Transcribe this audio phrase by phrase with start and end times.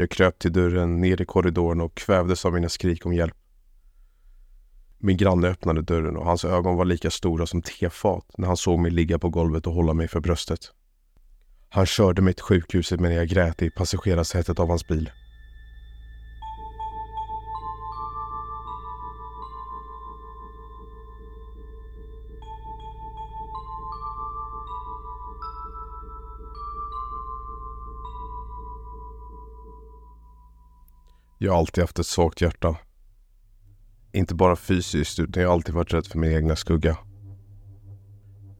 [0.00, 3.34] Jag kröp till dörren, ner i korridoren och kvävdes av mina skrik om hjälp.
[4.98, 8.78] Min granne öppnade dörren och hans ögon var lika stora som tefat när han såg
[8.78, 10.60] mig ligga på golvet och hålla mig för bröstet.
[11.68, 15.10] Han körde mig till sjukhuset medan jag grät i passagerarsätet av hans bil.
[31.42, 32.76] Jag har alltid haft ett svagt hjärta.
[34.12, 36.98] Inte bara fysiskt utan jag har alltid varit rädd för min egna skugga.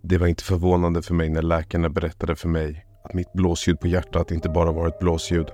[0.03, 3.87] Det var inte förvånande för mig när läkarna berättade för mig att mitt blåsljud på
[3.87, 5.47] hjärtat inte bara var ett blåsljud.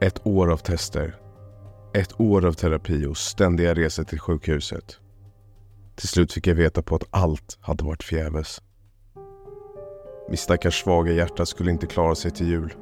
[0.00, 1.16] Ett år av tester.
[1.94, 5.00] Ett år av terapi och ständiga resor till sjukhuset.
[5.96, 8.62] Till slut fick jag veta på att allt hade varit förgäves.
[10.30, 12.74] Mitt stackars svaga hjärta skulle inte klara sig till jul.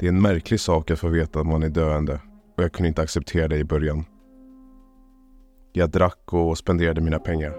[0.00, 2.20] Det är en märklig sak att få veta att man är döende
[2.56, 4.04] och jag kunde inte acceptera det i början.
[5.72, 7.56] Jag drack och spenderade mina pengar.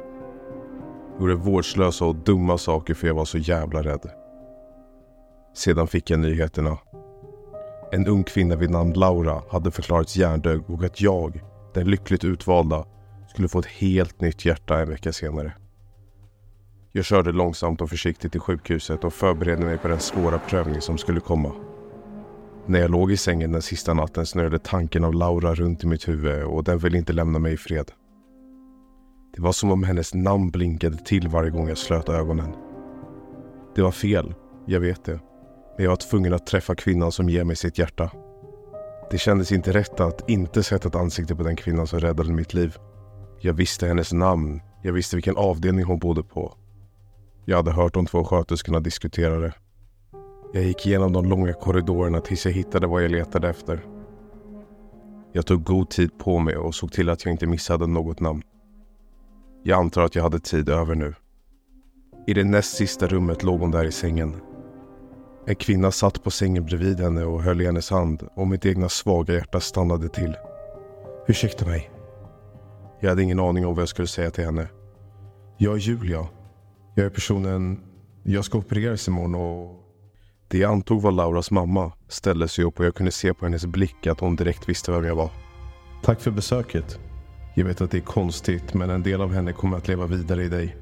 [1.20, 4.12] Gjorde vårdslösa och dumma saker för jag var så jävla rädd.
[5.54, 6.78] Sedan fick jag nyheterna.
[7.92, 11.42] En ung kvinna vid namn Laura hade förklarats hjärndöd och att jag,
[11.74, 12.86] den lyckligt utvalda,
[13.28, 15.54] skulle få ett helt nytt hjärta en vecka senare.
[16.92, 20.98] Jag körde långsamt och försiktigt till sjukhuset och förberedde mig på den svåra prövning som
[20.98, 21.52] skulle komma.
[22.70, 26.08] När jag låg i sängen den sista natten snurrade tanken av Laura runt i mitt
[26.08, 27.92] huvud och den ville inte lämna mig i fred.
[29.36, 32.56] Det var som om hennes namn blinkade till varje gång jag slöt ögonen.
[33.76, 34.34] Det var fel,
[34.66, 35.20] jag vet det.
[35.78, 38.12] Men jag var tvungen att träffa kvinnan som ger mig sitt hjärta.
[39.12, 42.54] Det kändes inte rätt att inte sätta ett ansikte på den kvinnan som räddade mitt
[42.54, 42.76] liv.
[43.40, 44.62] Jag visste hennes namn.
[44.84, 46.54] Jag visste vilken avdelning hon bodde på.
[47.46, 49.54] Jag hade hört de två sköterskorna diskutera det.
[50.54, 53.86] Jag gick igenom de långa korridorerna tills jag hittade vad jag letade efter.
[55.32, 58.44] Jag tog god tid på mig och såg till att jag inte missade något namn.
[59.64, 61.14] Jag antar att jag hade tid över nu.
[62.28, 64.36] I det näst sista rummet låg hon där i sängen.
[65.46, 68.90] En kvinna satt på sängen bredvid henne och höll i hennes hand och mitt egna
[68.90, 70.36] svaga hjärta stannade till.
[71.28, 71.92] Ursäkta mig.
[73.00, 74.68] Jag hade ingen aning om vad jag skulle säga till henne.
[75.58, 76.28] Jag är Julia.
[76.96, 77.80] Jag är personen...
[78.24, 79.89] Jag ska opereras imorgon och...
[80.52, 83.66] Det jag antog var Lauras mamma ställde sig upp och jag kunde se på hennes
[83.66, 85.32] blick att hon direkt visste vem jag var.
[86.04, 87.00] Tack för besöket.
[87.56, 90.44] Jag vet att det är konstigt men en del av henne kommer att leva vidare
[90.44, 90.76] i dig.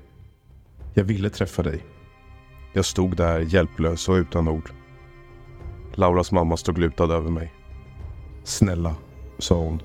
[0.94, 1.86] Jag ville träffa dig.
[2.74, 4.72] Jag stod där hjälplös och utan ord.
[5.94, 7.54] Lauras mamma stod lutad över mig.
[8.44, 8.96] Snälla,
[9.38, 9.82] sa hon.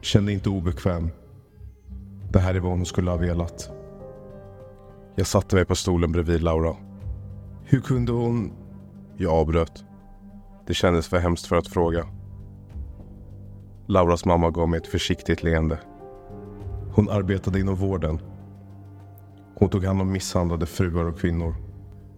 [0.00, 1.10] Känn dig inte obekväm.
[2.32, 3.70] Det här är vad hon skulle ha velat.
[5.16, 6.76] Jag satte mig på stolen bredvid Laura.
[7.64, 8.52] Hur kunde hon...
[9.20, 9.84] Jag avbröt.
[10.66, 12.06] Det kändes för hemskt för att fråga.
[13.86, 15.78] Lauras mamma gav mig ett försiktigt leende.
[16.94, 18.20] Hon arbetade inom vården.
[19.54, 21.54] Hon tog hand om misshandlade fruar och kvinnor.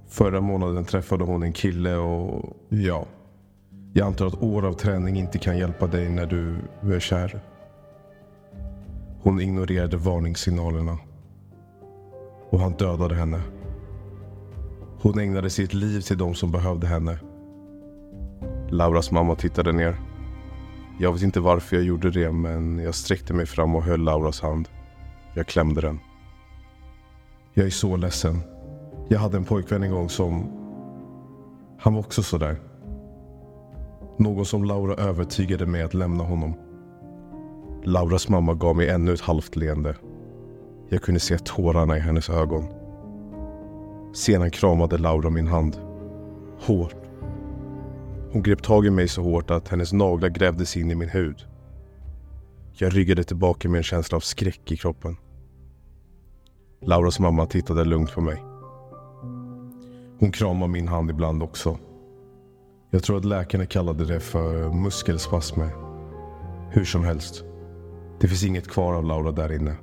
[0.09, 3.07] Förra månaden träffade hon en kille och ja.
[3.93, 6.57] Jag antar att år av träning inte kan hjälpa dig när du
[6.95, 7.41] är kär.
[9.23, 10.99] Hon ignorerade varningssignalerna.
[12.51, 13.43] Och han dödade henne.
[15.03, 17.19] Hon ägnade sitt liv till de som behövde henne.
[18.71, 19.97] Lauras mamma tittade ner.
[20.99, 24.41] Jag vet inte varför jag gjorde det men jag sträckte mig fram och höll Lauras
[24.41, 24.69] hand.
[25.35, 25.99] Jag klämde den.
[27.55, 28.41] Jag är så ledsen.
[29.09, 30.51] Jag hade en pojkvän en gång som...
[31.79, 32.57] Han var också sådär.
[34.19, 36.55] Någon som Laura övertygade mig att lämna honom.
[37.85, 39.97] Lauras mamma gav mig ännu ett halvt leende.
[40.89, 42.80] Jag kunde se tårarna i hennes ögon.
[44.13, 45.81] Sedan kramade Laura min hand.
[46.61, 46.97] Hårt.
[48.33, 51.47] Hon grep tag i mig så hårt att hennes naglar grävdes in i min hud.
[52.73, 55.17] Jag ryggade tillbaka med en känsla av skräck i kroppen.
[56.83, 58.43] Lauras mamma tittade lugnt på mig.
[60.19, 61.79] Hon kramade min hand ibland också.
[62.91, 65.71] Jag tror att läkarna kallade det för muskelspasmer.
[66.71, 67.45] Hur som helst.
[68.21, 69.77] Det finns inget kvar av Laura där inne.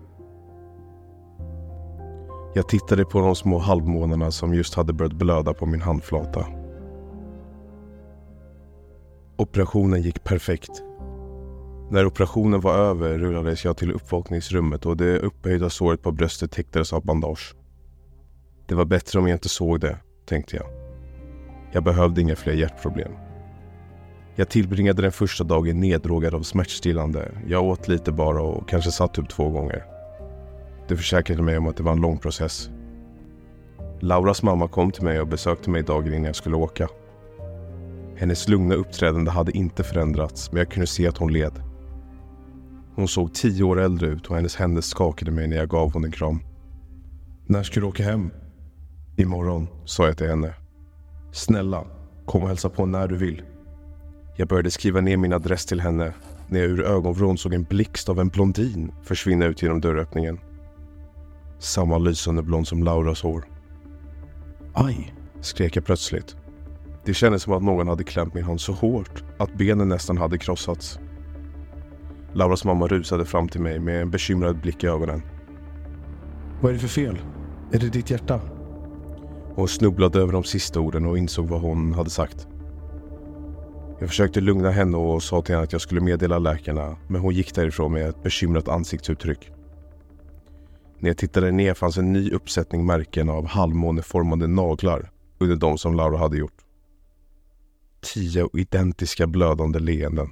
[2.57, 6.45] Jag tittade på de små halvmånarna som just hade börjat blöda på min handflata.
[9.37, 10.83] Operationen gick perfekt.
[11.89, 16.93] När operationen var över rullades jag till uppvakningsrummet och det upphöjda såret på bröstet täcktes
[16.93, 17.55] av bandage.
[18.67, 20.65] Det var bättre om jag inte såg det, tänkte jag.
[21.71, 23.11] Jag behövde inga fler hjärtproblem.
[24.35, 27.31] Jag tillbringade den första dagen neddrogad av smärtstillande.
[27.47, 29.96] Jag åt lite bara och kanske satt upp två gånger.
[30.87, 32.69] Det försäkrade mig om att det var en lång process.
[33.99, 36.87] Lauras mamma kom till mig och besökte mig dagen innan jag skulle åka.
[38.15, 41.61] Hennes lugna uppträdande hade inte förändrats men jag kunde se att hon led.
[42.95, 46.05] Hon såg tio år äldre ut och hennes händer skakade mig när jag gav hon
[46.05, 46.39] en kram.
[47.45, 48.31] När ska du åka hem?
[49.15, 50.53] Imorgon, sa jag till henne.
[51.31, 51.85] Snälla,
[52.25, 53.41] kom och hälsa på när du vill.
[54.35, 56.13] Jag började skriva ner min adress till henne
[56.47, 60.39] när jag ur ögonvrån såg en blixt av en blondin försvinna ut genom dörröppningen.
[61.59, 63.45] Samma lysande blond som Lauras hår.
[64.73, 66.35] Aj, skrek jag plötsligt.
[67.05, 70.37] Det kändes som att någon hade klämt min hand så hårt att benen nästan hade
[70.37, 70.99] krossats.
[72.33, 75.21] Lauras mamma rusade fram till mig med en bekymrad blick i ögonen.
[76.61, 77.17] Vad är det för fel?
[77.71, 78.41] Är det ditt hjärta?
[79.55, 82.47] Hon snubblade över de sista orden och insåg vad hon hade sagt.
[83.99, 87.33] Jag försökte lugna henne och sa till henne att jag skulle meddela läkarna men hon
[87.33, 89.51] gick därifrån med ett bekymrat ansiktsuttryck.
[90.99, 95.95] När jag tittade ner fanns en ny uppsättning märken av halvmåneformade naglar under de som
[95.95, 96.65] Laura hade gjort.
[98.13, 100.31] Tio identiska blödande leenden.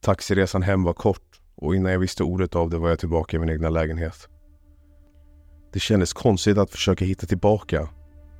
[0.00, 3.40] Taxiresan hem var kort och innan jag visste ordet av det var jag tillbaka i
[3.40, 4.28] min egna lägenhet.
[5.72, 7.88] Det kändes konstigt att försöka hitta tillbaka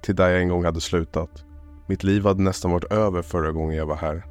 [0.02, 1.44] till där jag en gång hade slutat.
[1.86, 4.26] Mitt liv hade nästan varit över förra gången jag var här.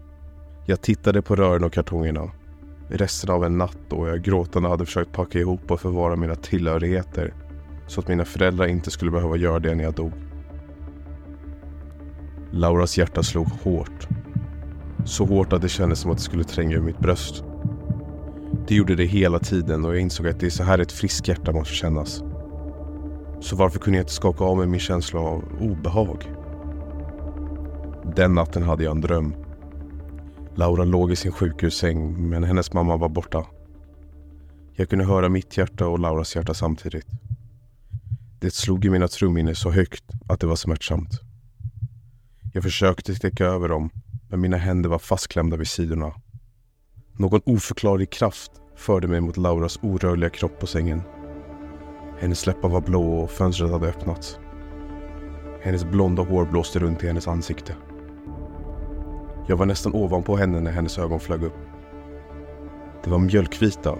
[0.65, 2.31] Jag tittade på rören och kartongerna.
[2.87, 7.33] Resten av en natt då jag gråtande hade försökt packa ihop och förvara mina tillhörigheter
[7.87, 10.11] så att mina föräldrar inte skulle behöva göra det när jag dog.
[12.51, 14.07] Lauras hjärta slog hårt.
[15.05, 17.43] Så hårt att det kändes som att det skulle tränga ur mitt bröst.
[18.67, 21.27] Det gjorde det hela tiden och jag insåg att det är så här ett friskt
[21.27, 22.23] hjärta måste kännas.
[23.39, 26.31] Så varför kunde jag inte skaka av mig min känsla av obehag?
[28.15, 29.35] Den natten hade jag en dröm.
[30.55, 33.45] Laura låg i sin sjukhussäng men hennes mamma var borta.
[34.75, 37.07] Jag kunde höra mitt hjärta och Lauras hjärta samtidigt.
[38.39, 41.21] Det slog i mina trumhinnor så högt att det var smärtsamt.
[42.53, 43.89] Jag försökte täcka över dem
[44.29, 46.13] men mina händer var fastklämda vid sidorna.
[47.13, 51.01] Någon oförklarlig kraft förde mig mot Lauras orörliga kropp på sängen.
[52.19, 54.39] Hennes läppar var blå och fönstret hade öppnats.
[55.61, 57.75] Hennes blonda hår blåste runt i hennes ansikte.
[59.47, 61.57] Jag var nästan ovanpå henne när hennes ögon flög upp.
[63.03, 63.95] Det var mjölkvita.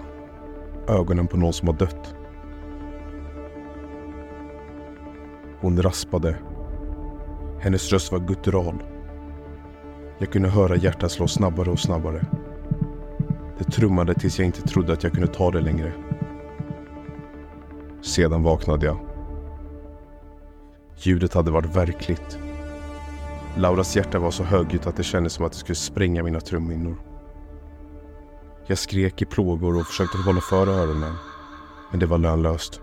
[0.88, 2.14] Ögonen på någon som har dött.
[5.60, 6.36] Hon raspade.
[7.60, 8.82] Hennes röst var guttural.
[10.18, 12.26] Jag kunde höra hjärtat slå snabbare och snabbare.
[13.58, 15.92] Det trummade tills jag inte trodde att jag kunde ta det längre.
[18.02, 18.98] Sedan vaknade jag.
[20.96, 22.38] Ljudet hade varit verkligt.
[23.56, 26.96] Lauras hjärta var så högljutt att det kändes som att det skulle spränga mina trumhinnor.
[28.66, 31.14] Jag skrek i plågor och försökte hålla för öronen.
[31.90, 32.80] Men det var lönlöst.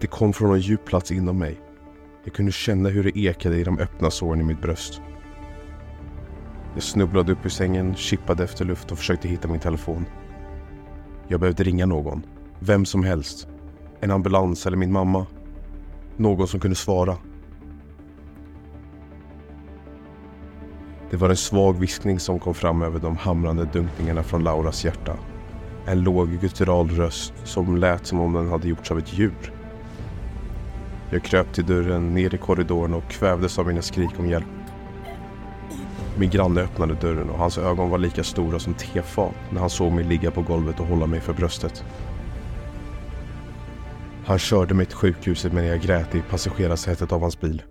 [0.00, 1.60] Det kom från en djup plats inom mig.
[2.24, 5.00] Jag kunde känna hur det ekade i de öppna såren i mitt bröst.
[6.74, 10.06] Jag snubblade upp ur sängen, chippade efter luft och försökte hitta min telefon.
[11.28, 12.26] Jag behövde ringa någon.
[12.60, 13.48] Vem som helst.
[14.00, 15.26] En ambulans eller min mamma.
[16.16, 17.16] Någon som kunde svara.
[21.16, 25.16] Det var en svag viskning som kom fram över de hamrande dunkningarna från Lauras hjärta.
[25.86, 29.52] En låg guttural röst som lät som om den hade gjorts av ett djur.
[31.10, 34.46] Jag kröp till dörren, ner i korridoren och kvävdes av mina skrik om hjälp.
[36.18, 39.92] Min granne öppnade dörren och hans ögon var lika stora som tefat när han såg
[39.92, 41.84] mig ligga på golvet och hålla mig för bröstet.
[44.26, 47.62] Han körde mig till sjukhuset medan jag grät i passagerarsätet av hans bil.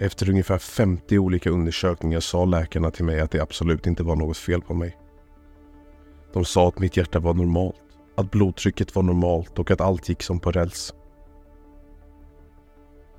[0.00, 4.36] Efter ungefär 50 olika undersökningar sa läkarna till mig att det absolut inte var något
[4.36, 4.96] fel på mig.
[6.32, 7.76] De sa att mitt hjärta var normalt,
[8.16, 10.94] att blodtrycket var normalt och att allt gick som på räls.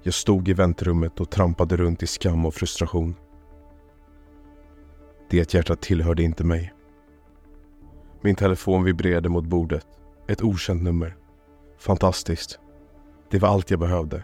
[0.03, 3.15] Jag stod i väntrummet och trampade runt i skam och frustration.
[5.29, 6.73] Det hjärtat tillhörde inte mig.
[8.21, 9.87] Min telefon vibrerade mot bordet.
[10.27, 11.17] Ett okänt nummer.
[11.77, 12.59] Fantastiskt.
[13.31, 14.23] Det var allt jag behövde.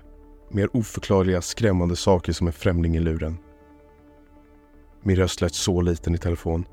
[0.50, 3.38] Mer oförklarliga, skrämmande saker som en främling i luren.
[5.04, 6.68] Min röst lät så liten i telefon.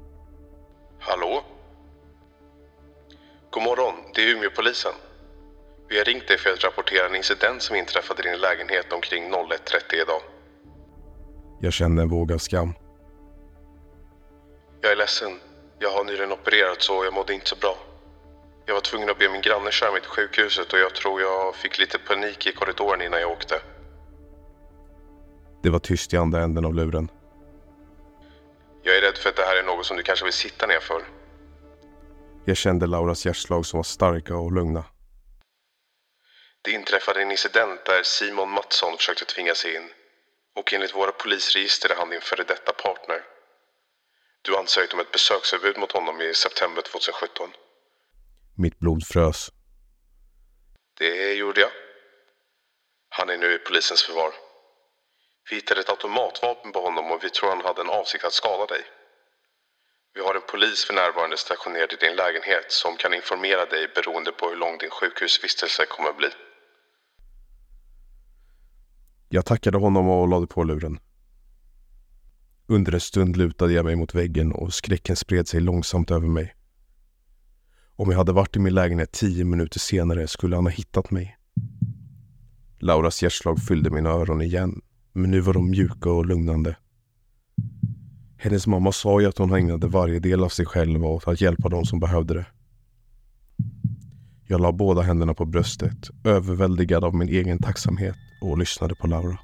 [0.98, 1.44] Hallå?
[3.50, 4.92] God morgon, det är Umeåpolisen.
[5.88, 9.24] Vi har ringt dig för att rapportera en incident som inträffade i din lägenhet omkring
[9.24, 10.22] 01.30 idag.
[11.60, 12.74] Jag kände en våg av skam.
[14.80, 15.40] Jag är ledsen.
[15.78, 17.76] Jag har nyligen opererat så jag mådde inte så bra.
[18.66, 21.56] Jag var tvungen att be min granne köra mig till sjukhuset och jag tror jag
[21.56, 23.60] fick lite panik i korridoren innan jag åkte.
[25.62, 27.10] Det var tyst i andra änden av luren.
[28.82, 30.80] Jag är rädd för att det här är något som du kanske vill sitta ner
[30.80, 31.02] för.
[32.44, 34.84] Jag kände Lauras hjärtslag som var starka och lugna.
[36.62, 39.88] Det inträffade en incident där Simon Mattsson försökte tvinga sig in
[40.56, 43.20] och enligt våra polisregister är han din före detta partner.
[44.42, 47.48] Du ansökte om ett besöksförbud mot honom i september 2017.
[48.54, 49.52] Mitt blod frös.
[50.98, 51.70] Det gjorde jag.
[53.08, 54.32] Han är nu i polisens förvar.
[55.50, 58.66] Vi hittade ett automatvapen på honom och vi tror han hade en avsikt att skada
[58.66, 58.82] dig.
[60.14, 64.32] Vi har en polis för närvarande stationerad i din lägenhet som kan informera dig beroende
[64.32, 66.28] på hur lång din sjukhusvistelse kommer att bli.
[69.28, 70.98] Jag tackade honom och lade på luren.
[72.68, 76.54] Under en stund lutade jag mig mot väggen och skräcken spred sig långsamt över mig.
[78.02, 81.36] Om jag hade varit i min lägenhet tio minuter senare skulle han ha hittat mig.
[82.78, 84.80] Lauras hjärtslag fyllde mina öron igen,
[85.12, 86.76] men nu var de mjuka och lugnande.
[88.36, 91.68] Hennes mamma sa ju att hon ägnade varje del av sig själv åt att hjälpa
[91.68, 92.46] de som behövde det.
[94.46, 99.38] Jag la båda händerna på bröstet, överväldigad av min egen tacksamhet och lyssnade på Laura.